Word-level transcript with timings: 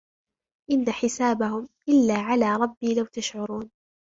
إن 0.71 0.91
حسابهم 0.91 1.69
إلا 1.89 2.13
على 2.19 2.55
ربي 2.55 2.93
لو 2.95 3.05
تشعرون 3.05 3.69